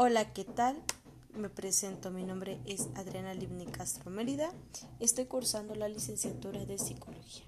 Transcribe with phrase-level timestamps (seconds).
[0.00, 0.80] Hola, ¿qué tal?
[1.34, 4.52] Me presento, mi nombre es Adriana Livni Castro Mérida.
[5.00, 7.42] Estoy cursando la licenciatura de Psicología.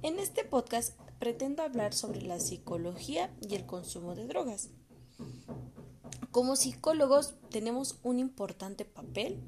[0.00, 4.70] En este podcast pretendo hablar sobre la psicología y el consumo de drogas.
[6.30, 9.38] Como psicólogos tenemos un importante papel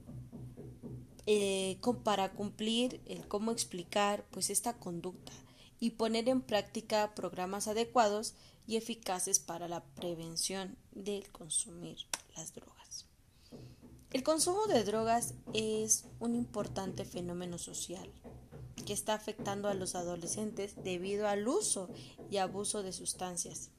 [1.25, 5.33] eh, para cumplir el cómo explicar pues esta conducta
[5.81, 8.35] y poner en práctica programas adecuados
[8.67, 11.99] y eficaces para la prevención del consumir
[12.37, 13.07] las drogas.
[14.13, 18.09] El consumo de drogas es un importante fenómeno social
[18.87, 21.89] que está afectando a los adolescentes debido al uso
[22.31, 23.71] y abuso de sustancias.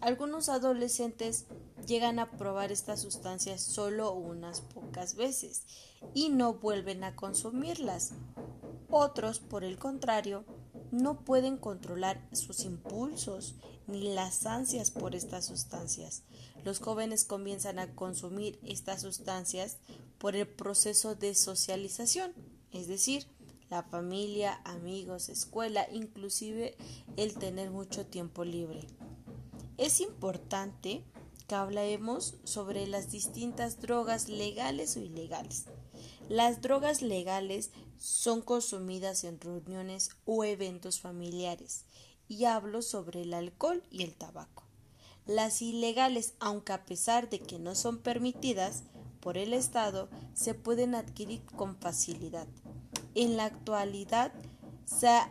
[0.00, 1.46] Algunos adolescentes
[1.86, 5.62] llegan a probar estas sustancias solo unas pocas veces
[6.12, 8.12] y no vuelven a consumirlas.
[8.90, 10.44] Otros, por el contrario,
[10.92, 13.54] no pueden controlar sus impulsos
[13.86, 16.22] ni las ansias por estas sustancias.
[16.64, 19.78] Los jóvenes comienzan a consumir estas sustancias
[20.18, 22.32] por el proceso de socialización,
[22.72, 23.26] es decir,
[23.70, 26.76] la familia, amigos, escuela, inclusive
[27.16, 28.86] el tener mucho tiempo libre.
[29.78, 31.04] Es importante
[31.48, 35.64] que hablemos sobre las distintas drogas legales o ilegales.
[36.28, 37.70] Las drogas legales
[38.02, 41.84] son consumidas en reuniones o eventos familiares
[42.26, 44.64] y hablo sobre el alcohol y el tabaco.
[45.24, 48.82] Las ilegales, aunque a pesar de que no son permitidas
[49.20, 52.48] por el Estado, se pueden adquirir con facilidad.
[53.14, 54.32] En la actualidad
[54.84, 55.30] se ha,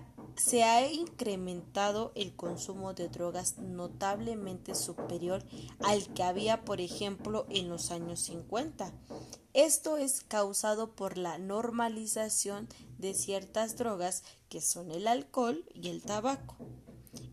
[0.91, 5.43] incrementado el consumo de drogas notablemente superior
[5.83, 8.91] al que había, por ejemplo, en los años 50.
[9.53, 16.01] Esto es causado por la normalización de ciertas drogas que son el alcohol y el
[16.01, 16.55] tabaco.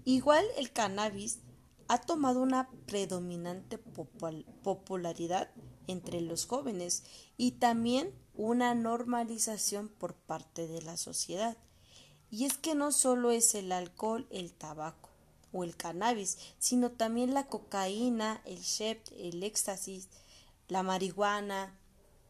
[0.05, 1.41] Igual el cannabis
[1.89, 5.51] ha tomado una predominante popularidad
[5.87, 7.03] entre los jóvenes
[7.37, 11.57] y también una normalización por parte de la sociedad.
[12.31, 15.09] Y es que no solo es el alcohol, el tabaco
[15.53, 20.09] o el cannabis, sino también la cocaína, el shep, el éxtasis,
[20.69, 21.75] la marihuana,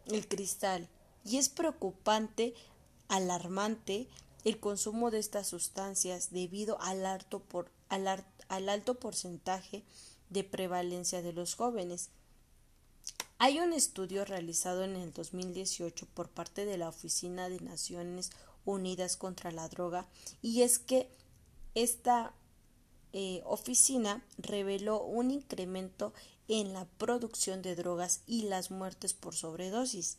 [0.07, 0.89] el cristal.
[1.25, 2.55] Y es preocupante,
[3.09, 4.09] alarmante,
[4.45, 9.85] el consumo de estas sustancias debido al alto, por, al, al alto porcentaje
[10.31, 12.11] de prevalencia de los jóvenes.
[13.39, 18.48] Hay un estudio realizado en el 2018 por parte de la Oficina de Naciones Unidas
[19.19, 20.07] contra la Droga
[20.43, 21.09] y es que
[21.75, 22.35] esta
[23.13, 26.13] eh, oficina reveló un incremento
[26.49, 30.19] en la producción de drogas y las muertes por sobredosis.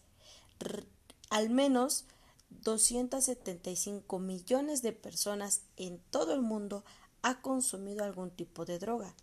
[1.29, 2.05] al menos
[2.49, 6.83] 275 millones de personas en todo el mundo
[7.21, 9.13] ha consumido algún tipo de droga.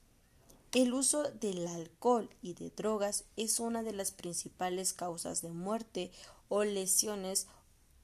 [0.72, 6.10] El uso del alcohol y de drogas es una de las principales causas de muerte
[6.48, 7.46] o lesiones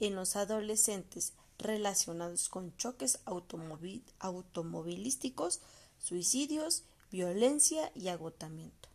[0.02, 5.60] en los adolescentes relacionados con choques automovilísticos,
[6.00, 6.82] suicidios,
[7.12, 8.88] violencia y agotamiento.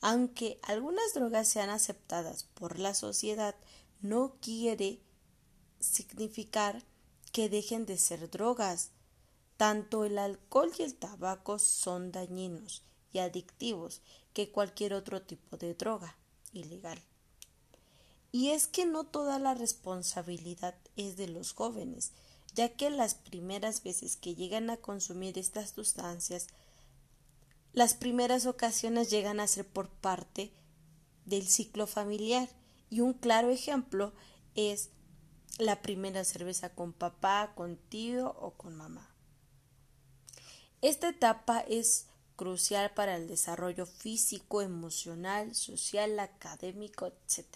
[0.00, 3.54] Aunque algunas drogas sean aceptadas por la sociedad,
[4.00, 4.98] no quiere
[5.78, 6.82] significar
[7.30, 8.90] que dejen de ser drogas.
[9.56, 12.82] Tanto el alcohol y el tabaco son dañinos
[13.12, 14.00] y adictivos
[14.32, 16.16] que cualquier otro tipo de droga
[16.52, 17.00] ilegal.
[18.32, 22.12] Y es que no toda la responsabilidad es de los jóvenes,
[22.54, 26.48] ya que las primeras veces que llegan a consumir estas sustancias,
[27.74, 30.50] las primeras ocasiones llegan a ser por parte
[31.26, 32.48] del ciclo familiar.
[32.90, 34.12] Y un claro ejemplo
[34.54, 34.90] es
[35.58, 39.14] la primera cerveza con papá, con tío o con mamá.
[40.80, 42.06] Esta etapa es
[42.36, 47.46] crucial para el desarrollo físico, emocional, social, académico, etc.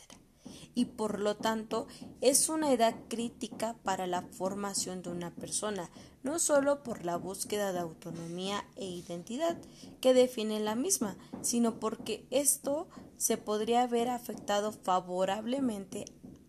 [0.75, 1.87] Y por lo tanto
[2.21, 5.91] es una edad crítica para la formación de una persona,
[6.23, 9.57] no solo por la búsqueda de autonomía e identidad
[10.01, 16.05] que define la misma, sino porque esto se podría ver afectado favorablemente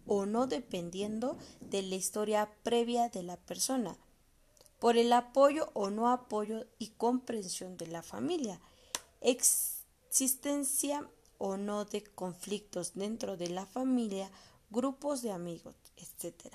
[0.06, 3.98] o no dependiendo de la historia previa de la persona,
[4.80, 8.62] por el apoyo o no apoyo y comprensión de la familia,
[9.22, 14.30] existencia o no de conflictos dentro de la familia,
[14.70, 16.54] grupos de amigos, etc.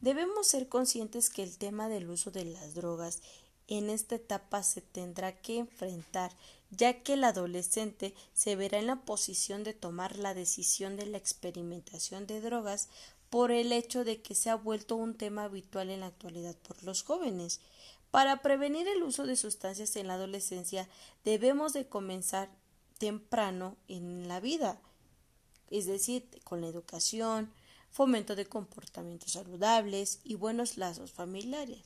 [0.00, 3.20] Debemos ser conscientes que el tema del uso de las drogas
[3.66, 6.32] en esta etapa se tendrá que enfrentar
[6.70, 11.18] ya que el adolescente se verá en la posición de tomar la decisión de la
[11.18, 12.88] experimentación de drogas
[13.30, 16.82] por el hecho de que se ha vuelto un tema habitual en la actualidad por
[16.82, 17.60] los jóvenes.
[18.10, 20.88] Para prevenir el uso de sustancias en la adolescencia
[21.24, 22.50] debemos de comenzar
[22.98, 24.80] temprano en la vida,
[25.70, 27.52] es decir, con la educación,
[27.90, 31.82] fomento de comportamientos saludables y buenos lazos familiares.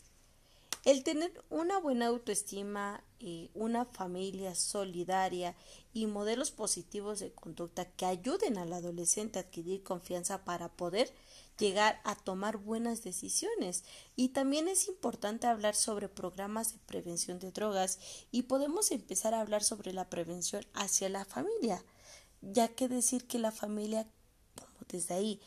[0.84, 5.54] El tener una buena autoestima, y una familia solidaria
[5.94, 11.14] y modelos positivos de conducta que ayuden al adolescente a adquirir confianza para poder
[11.58, 13.84] llegar a tomar buenas decisiones.
[14.16, 17.98] Y también es importante hablar sobre programas de prevención de drogas
[18.30, 21.84] y podemos empezar a hablar sobre la prevención hacia la familia,
[22.40, 24.06] ya que decir que la familia,
[24.88, 25.40] desde ahí,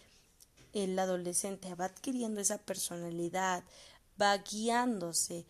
[0.73, 3.63] el adolescente va adquiriendo esa personalidad,
[4.21, 5.45] va guiándose.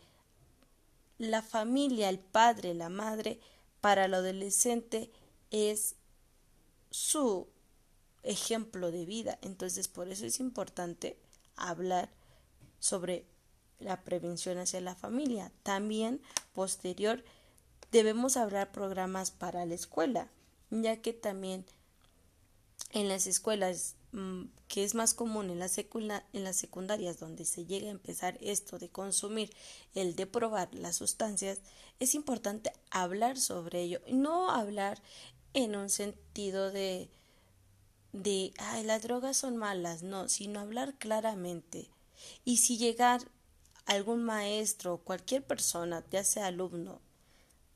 [1.18, 3.40] La familia, el padre, la madre,
[3.80, 5.10] para el adolescente
[5.50, 5.96] es
[6.90, 7.48] su
[8.22, 9.38] ejemplo de vida.
[9.42, 11.16] Entonces, por eso es importante
[11.56, 12.10] hablar
[12.78, 13.24] sobre
[13.78, 15.52] la prevención hacia la familia.
[15.62, 16.20] También,
[16.54, 17.24] posterior,
[17.92, 20.28] debemos hablar programas para la escuela,
[20.70, 21.64] ya que también
[22.92, 25.68] en las escuelas mm, que es más común en, la
[26.32, 29.52] en las secundarias donde se llega a empezar esto de consumir,
[29.94, 31.58] el de probar las sustancias,
[32.00, 35.00] es importante hablar sobre ello no hablar
[35.54, 37.08] en un sentido de
[38.22, 41.90] de ay las drogas son malas, no, sino hablar claramente.
[42.44, 43.20] Y si llegar
[43.84, 47.00] algún maestro o cualquier persona, ya sea alumno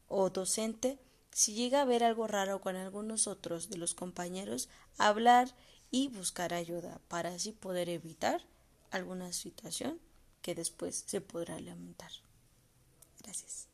[0.09, 0.99] o docente,
[1.33, 5.55] si llega a ver algo raro con algunos otros de los compañeros, hablar
[5.91, 8.43] y buscar ayuda para así poder evitar
[8.91, 10.01] alguna situación
[10.43, 12.11] que después se podrá lamentar.
[13.23, 13.70] Gracias.